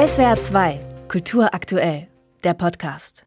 SWR 0.00 0.40
2, 0.40 0.80
Kultur 1.08 1.52
aktuell, 1.52 2.06
der 2.42 2.54
Podcast. 2.54 3.26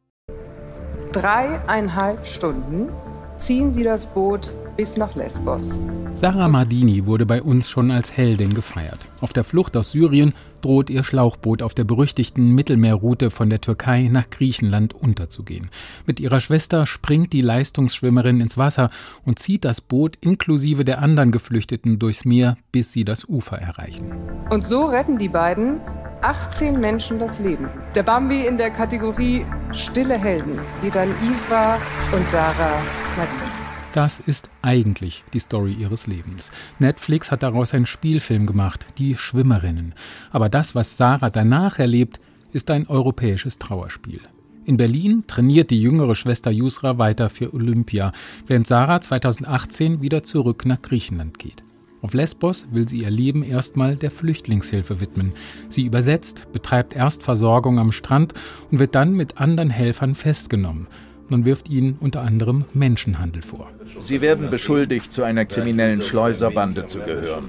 Dreieinhalb 1.11 2.25
Stunden 2.25 2.89
ziehen 3.37 3.71
sie 3.71 3.83
das 3.83 4.07
Boot 4.07 4.51
bis 4.75 4.97
nach 4.97 5.13
Lesbos. 5.13 5.77
Sarah 6.15 6.47
Mardini 6.47 7.05
wurde 7.05 7.27
bei 7.27 7.43
uns 7.43 7.69
schon 7.69 7.91
als 7.91 8.17
Heldin 8.17 8.55
gefeiert. 8.55 8.97
Auf 9.21 9.33
der 9.33 9.43
Flucht 9.43 9.77
aus 9.77 9.91
Syrien 9.91 10.33
droht 10.61 10.89
ihr 10.89 11.03
Schlauchboot 11.03 11.61
auf 11.61 11.75
der 11.75 11.83
berüchtigten 11.83 12.55
Mittelmeerroute 12.55 13.29
von 13.29 13.51
der 13.51 13.61
Türkei 13.61 14.09
nach 14.11 14.31
Griechenland 14.31 14.95
unterzugehen. 14.95 15.69
Mit 16.07 16.19
ihrer 16.19 16.41
Schwester 16.41 16.87
springt 16.87 17.33
die 17.33 17.41
Leistungsschwimmerin 17.41 18.41
ins 18.41 18.57
Wasser 18.57 18.89
und 19.25 19.37
zieht 19.37 19.63
das 19.63 19.79
Boot 19.79 20.17
inklusive 20.21 20.85
der 20.85 21.03
anderen 21.03 21.31
Geflüchteten 21.31 21.99
durchs 21.99 22.25
Meer, 22.25 22.57
bis 22.71 22.91
sie 22.91 23.05
das 23.05 23.29
Ufer 23.29 23.59
erreichen. 23.59 24.11
Und 24.49 24.65
so 24.65 24.85
retten 24.85 25.19
die 25.19 25.29
beiden 25.29 25.79
18 26.23 26.79
Menschen 26.79 27.19
das 27.19 27.39
Leben. 27.39 27.67
Der 27.95 28.03
Bambi 28.03 28.47
in 28.47 28.57
der 28.57 28.71
Kategorie 28.71 29.45
Stille 29.73 30.17
Helden 30.17 30.57
geht 30.81 30.95
an 30.95 31.09
Ivra 31.09 31.75
und 32.15 32.25
Sarah 32.31 32.81
Nadine. 33.17 33.51
Das 33.91 34.21
ist 34.21 34.49
eigentlich 34.61 35.25
die 35.33 35.39
Story 35.39 35.73
ihres 35.73 36.07
Lebens. 36.07 36.49
Netflix 36.79 37.29
hat 37.29 37.43
daraus 37.43 37.73
einen 37.73 37.85
Spielfilm 37.85 38.45
gemacht, 38.45 38.85
Die 38.97 39.17
Schwimmerinnen. 39.17 39.95
Aber 40.31 40.47
das, 40.47 40.75
was 40.75 40.95
Sarah 40.95 41.29
danach 41.29 41.77
erlebt, 41.77 42.21
ist 42.53 42.71
ein 42.71 42.87
europäisches 42.87 43.59
Trauerspiel. 43.59 44.21
In 44.63 44.77
Berlin 44.77 45.25
trainiert 45.27 45.71
die 45.71 45.81
jüngere 45.81 46.15
Schwester 46.15 46.51
Yusra 46.51 46.97
weiter 46.97 47.29
für 47.29 47.53
Olympia, 47.53 48.13
während 48.47 48.65
Sarah 48.65 49.01
2018 49.01 50.01
wieder 50.01 50.23
zurück 50.23 50.65
nach 50.65 50.81
Griechenland 50.81 51.37
geht. 51.37 51.62
Auf 52.03 52.13
Lesbos 52.13 52.67
will 52.69 52.85
sie 52.85 53.03
ihr 53.03 53.09
Leben 53.09 53.43
erstmal 53.43 53.95
der 53.95 54.11
Flüchtlingshilfe 54.11 54.99
widmen. 54.99 55.31
Sie 55.69 55.85
übersetzt, 55.85 56.51
betreibt 56.51 56.97
Erstversorgung 56.97 57.79
am 57.79 57.93
Strand 57.93 58.33
und 58.69 58.79
wird 58.79 58.93
dann 58.93 59.13
mit 59.13 59.37
anderen 59.37 59.69
Helfern 59.69 60.13
festgenommen. 60.13 60.87
Man 61.29 61.45
wirft 61.45 61.69
ihnen 61.69 61.95
unter 62.01 62.21
anderem 62.21 62.65
Menschenhandel 62.73 63.41
vor. 63.41 63.71
Sie 63.99 64.19
werden 64.19 64.49
beschuldigt, 64.49 65.13
zu 65.13 65.23
einer 65.23 65.45
kriminellen 65.45 66.01
Schleuserbande 66.01 66.85
zu 66.87 66.99
gehören. 66.99 67.45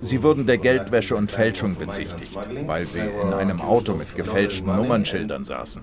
Sie 0.00 0.22
wurden 0.22 0.46
der 0.46 0.56
Geldwäsche 0.56 1.14
und 1.14 1.30
Fälschung 1.30 1.76
bezichtigt, 1.76 2.38
weil 2.66 2.88
sie 2.88 3.00
in 3.00 3.34
einem 3.34 3.60
Auto 3.60 3.94
mit 3.94 4.16
gefälschten 4.16 4.74
Nummernschildern 4.74 5.44
saßen. 5.44 5.82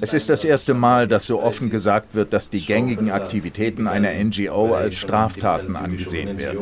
Es 0.00 0.12
ist 0.12 0.28
das 0.28 0.44
erste 0.44 0.74
Mal, 0.74 1.08
dass 1.08 1.26
so 1.26 1.42
offen 1.42 1.70
gesagt 1.70 2.14
wird, 2.14 2.32
dass 2.32 2.50
die 2.50 2.60
gängigen 2.60 3.10
Aktivitäten 3.10 3.86
einer 3.86 4.12
NGO 4.12 4.74
als 4.74 4.96
Straftaten 4.96 5.76
angesehen 5.76 6.38
werden. 6.38 6.58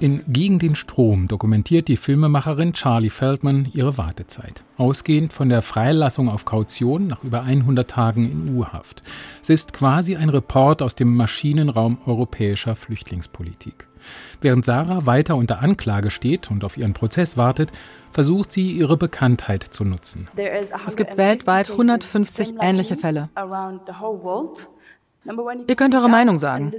In 0.00 0.22
Gegen 0.28 0.58
den 0.58 0.74
Strom 0.74 1.28
dokumentiert 1.28 1.88
die 1.88 1.96
Filmemacherin 1.96 2.72
Charlie 2.72 3.10
Feldman 3.10 3.68
ihre 3.72 3.96
Wartezeit, 3.96 4.64
ausgehend 4.76 5.32
von 5.32 5.48
der 5.48 5.62
Freilassung 5.62 6.28
auf 6.28 6.44
Kaution 6.44 7.06
nach 7.06 7.22
über 7.24 7.42
100 7.42 7.88
Tagen 7.88 8.30
in 8.30 8.56
U-Haft. 8.56 9.02
Sie 9.42 9.52
ist 9.52 9.72
quasi 9.72 10.16
ein 10.16 10.28
Report 10.28 10.82
aus 10.82 10.94
dem 10.94 11.14
Maschinenraum 11.14 11.98
europäischer 12.06 12.74
Flüchtlingspolitik. 12.76 13.86
Während 14.40 14.64
Sarah 14.64 15.06
weiter 15.06 15.36
unter 15.36 15.62
Anklage 15.62 16.10
steht 16.10 16.50
und 16.50 16.64
auf 16.64 16.76
ihren 16.76 16.94
Prozess 16.94 17.36
wartet, 17.36 17.72
versucht 18.12 18.52
sie, 18.52 18.70
ihre 18.72 18.96
Bekanntheit 18.96 19.62
zu 19.62 19.84
nutzen. 19.84 20.28
Es 20.86 20.96
gibt 20.96 21.16
weltweit 21.16 21.70
150 21.70 22.54
ähnliche 22.60 22.96
Fälle. 22.96 23.28
Ihr 25.66 25.76
könnt 25.76 25.94
eure 25.94 26.08
Meinung 26.08 26.38
sagen. 26.38 26.72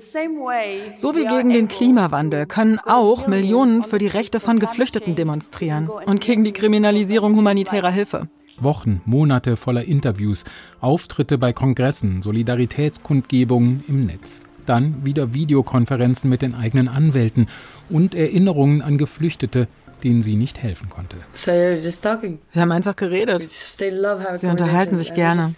So 0.93 1.15
wie 1.15 1.25
gegen 1.25 1.51
den 1.51 1.67
Klimawandel 1.67 2.45
können 2.45 2.79
auch 2.79 3.27
Millionen 3.27 3.83
für 3.83 3.97
die 3.97 4.07
Rechte 4.07 4.39
von 4.39 4.59
Geflüchteten 4.59 5.15
demonstrieren 5.15 5.89
und 5.89 6.21
gegen 6.21 6.43
die 6.43 6.53
Kriminalisierung 6.53 7.35
humanitärer 7.35 7.91
Hilfe. 7.91 8.29
Wochen, 8.59 9.01
Monate 9.05 9.55
voller 9.57 9.83
Interviews, 9.83 10.43
Auftritte 10.79 11.37
bei 11.37 11.53
Kongressen, 11.53 12.21
Solidaritätskundgebungen 12.21 13.83
im 13.87 14.05
Netz 14.05 14.41
dann 14.69 15.05
wieder 15.05 15.33
Videokonferenzen 15.33 16.29
mit 16.29 16.41
den 16.41 16.53
eigenen 16.55 16.87
Anwälten 16.87 17.47
und 17.89 18.15
Erinnerungen 18.15 18.81
an 18.81 18.97
Geflüchtete, 18.97 19.67
denen 20.03 20.21
sie 20.21 20.35
nicht 20.35 20.61
helfen 20.61 20.89
konnte. 20.89 21.17
Wir 21.33 22.61
haben 22.61 22.71
einfach 22.71 22.95
geredet. 22.95 23.41
Sie 23.49 24.47
unterhalten 24.47 24.95
sich 24.95 25.13
gerne. 25.13 25.51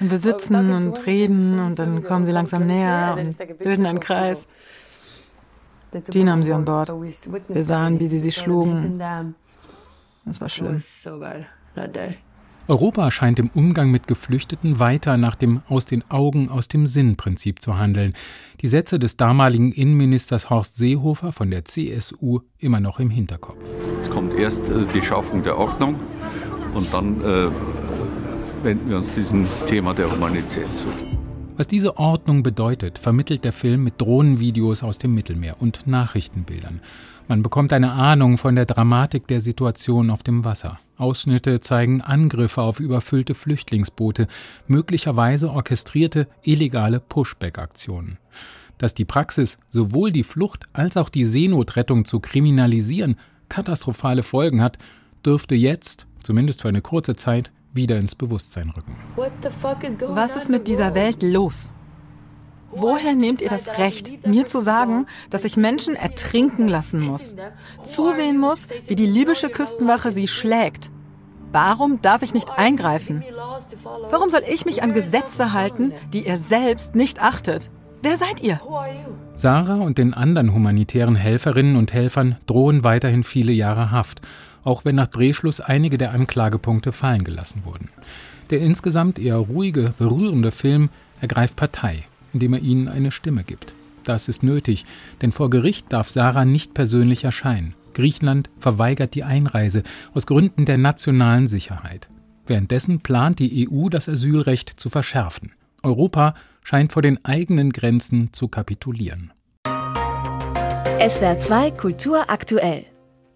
Und 0.00 0.10
wir 0.10 0.18
sitzen 0.18 0.72
und 0.72 1.06
reden 1.06 1.58
und 1.58 1.78
dann 1.78 2.02
kommen 2.02 2.24
sie 2.24 2.32
langsam 2.32 2.66
näher 2.66 3.16
und 3.18 3.58
bilden 3.58 3.86
einen 3.86 4.00
Kreis. 4.00 4.48
Die 6.08 6.24
nahmen 6.24 6.42
sie 6.42 6.52
an 6.52 6.64
Bord. 6.64 6.90
Wir 6.90 7.64
sahen, 7.64 8.00
wie 8.00 8.06
sie 8.06 8.18
sie 8.18 8.32
schlugen. 8.32 8.98
Das 10.24 10.40
war 10.40 10.48
schlimm. 10.48 10.82
Europa 12.68 13.12
scheint 13.12 13.38
im 13.38 13.48
Umgang 13.54 13.92
mit 13.92 14.08
Geflüchteten 14.08 14.80
weiter 14.80 15.16
nach 15.16 15.36
dem 15.36 15.62
Aus 15.68 15.86
den 15.86 16.02
Augen, 16.10 16.48
aus 16.48 16.66
dem 16.66 16.88
Sinn 16.88 17.16
Prinzip 17.16 17.62
zu 17.62 17.78
handeln. 17.78 18.14
Die 18.60 18.66
Sätze 18.66 18.98
des 18.98 19.16
damaligen 19.16 19.70
Innenministers 19.70 20.50
Horst 20.50 20.76
Seehofer 20.76 21.30
von 21.30 21.50
der 21.50 21.64
CSU 21.64 22.40
immer 22.58 22.80
noch 22.80 22.98
im 22.98 23.10
Hinterkopf. 23.10 23.62
Jetzt 23.94 24.10
kommt 24.10 24.34
erst 24.34 24.68
äh, 24.68 24.84
die 24.92 25.00
Schaffung 25.00 25.44
der 25.44 25.56
Ordnung 25.56 25.94
und 26.74 26.92
dann 26.92 27.20
äh, 27.20 27.50
wenden 28.64 28.90
wir 28.90 28.96
uns 28.96 29.14
diesem 29.14 29.46
Thema 29.66 29.94
der 29.94 30.10
Humanität 30.10 30.76
zu. 30.76 30.88
Was 31.56 31.68
diese 31.68 31.96
Ordnung 31.98 32.42
bedeutet, 32.42 32.98
vermittelt 32.98 33.44
der 33.44 33.52
Film 33.52 33.84
mit 33.84 34.00
Drohnenvideos 34.00 34.82
aus 34.82 34.98
dem 34.98 35.14
Mittelmeer 35.14 35.56
und 35.60 35.86
Nachrichtenbildern. 35.86 36.80
Man 37.28 37.44
bekommt 37.44 37.72
eine 37.72 37.92
Ahnung 37.92 38.38
von 38.38 38.56
der 38.56 38.66
Dramatik 38.66 39.28
der 39.28 39.40
Situation 39.40 40.10
auf 40.10 40.24
dem 40.24 40.44
Wasser. 40.44 40.80
Ausschnitte 40.96 41.60
zeigen 41.60 42.00
Angriffe 42.00 42.62
auf 42.62 42.80
überfüllte 42.80 43.34
Flüchtlingsboote, 43.34 44.26
möglicherweise 44.66 45.50
orchestrierte 45.50 46.28
illegale 46.42 47.00
Pushback-Aktionen. 47.00 48.18
Dass 48.78 48.94
die 48.94 49.04
Praxis, 49.04 49.58
sowohl 49.70 50.12
die 50.12 50.24
Flucht 50.24 50.64
als 50.72 50.96
auch 50.96 51.08
die 51.08 51.24
Seenotrettung 51.24 52.04
zu 52.04 52.20
kriminalisieren, 52.20 53.16
katastrophale 53.48 54.22
Folgen 54.22 54.60
hat, 54.60 54.78
dürfte 55.24 55.54
jetzt, 55.54 56.06
zumindest 56.22 56.62
für 56.62 56.68
eine 56.68 56.82
kurze 56.82 57.16
Zeit, 57.16 57.52
wieder 57.72 57.98
ins 57.98 58.14
Bewusstsein 58.14 58.70
rücken. 58.70 58.96
Was 59.16 60.36
ist 60.36 60.48
mit 60.48 60.66
dieser 60.66 60.94
Welt 60.94 61.22
los? 61.22 61.72
Woher 62.70 63.14
nehmt 63.14 63.40
ihr 63.40 63.48
das 63.48 63.78
Recht, 63.78 64.26
mir 64.26 64.46
zu 64.46 64.60
sagen, 64.60 65.06
dass 65.30 65.44
ich 65.44 65.56
Menschen 65.56 65.94
ertrinken 65.94 66.68
lassen 66.68 67.00
muss? 67.00 67.36
Zusehen 67.84 68.38
muss, 68.38 68.68
wie 68.86 68.96
die 68.96 69.06
libysche 69.06 69.48
Küstenwache 69.48 70.12
sie 70.12 70.28
schlägt? 70.28 70.90
Warum 71.52 72.02
darf 72.02 72.22
ich 72.22 72.34
nicht 72.34 72.50
eingreifen? 72.58 73.24
Warum 74.10 74.30
soll 74.30 74.42
ich 74.52 74.66
mich 74.66 74.82
an 74.82 74.92
Gesetze 74.92 75.52
halten, 75.52 75.92
die 76.12 76.26
ihr 76.26 76.38
selbst 76.38 76.94
nicht 76.94 77.22
achtet? 77.22 77.70
Wer 78.02 78.16
seid 78.16 78.42
ihr? 78.42 78.60
Sarah 79.34 79.76
und 79.76 79.98
den 79.98 80.12
anderen 80.12 80.52
humanitären 80.52 81.16
Helferinnen 81.16 81.76
und 81.76 81.92
Helfern 81.92 82.36
drohen 82.46 82.84
weiterhin 82.84 83.24
viele 83.24 83.52
Jahre 83.52 83.90
Haft 83.90 84.20
auch 84.66 84.84
wenn 84.84 84.96
nach 84.96 85.06
Drehschluss 85.06 85.60
einige 85.60 85.96
der 85.96 86.10
Anklagepunkte 86.10 86.90
fallen 86.90 87.22
gelassen 87.22 87.62
wurden. 87.64 87.88
Der 88.50 88.60
insgesamt 88.60 89.18
eher 89.18 89.36
ruhige, 89.36 89.94
berührende 89.96 90.50
Film 90.50 90.90
ergreift 91.20 91.54
Partei, 91.56 92.04
indem 92.32 92.54
er 92.54 92.60
ihnen 92.60 92.88
eine 92.88 93.10
Stimme 93.10 93.44
gibt. 93.44 93.74
Das 94.04 94.28
ist 94.28 94.42
nötig, 94.42 94.84
denn 95.20 95.32
vor 95.32 95.50
Gericht 95.50 95.92
darf 95.92 96.10
Sarah 96.10 96.44
nicht 96.44 96.74
persönlich 96.74 97.24
erscheinen. 97.24 97.74
Griechenland 97.94 98.50
verweigert 98.60 99.14
die 99.14 99.24
Einreise 99.24 99.82
aus 100.14 100.26
Gründen 100.26 100.64
der 100.64 100.78
nationalen 100.78 101.48
Sicherheit. 101.48 102.08
Währenddessen 102.46 103.00
plant 103.00 103.40
die 103.40 103.68
EU, 103.68 103.88
das 103.88 104.08
Asylrecht 104.08 104.68
zu 104.68 104.90
verschärfen. 104.90 105.52
Europa 105.82 106.34
scheint 106.62 106.92
vor 106.92 107.02
den 107.02 107.24
eigenen 107.24 107.72
Grenzen 107.72 108.32
zu 108.32 108.48
kapitulieren. 108.48 109.32
SWR 110.98 111.38
2 111.38 111.70
Kultur 111.72 112.30
aktuell. 112.30 112.84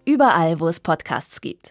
Überall, 0.05 0.59
wo 0.59 0.67
es 0.67 0.79
Podcasts 0.79 1.41
gibt. 1.41 1.69